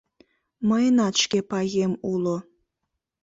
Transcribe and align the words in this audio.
Мыйынат 0.67 1.15
шке 1.23 1.39
паем 1.49 1.93
уло. 2.11 2.37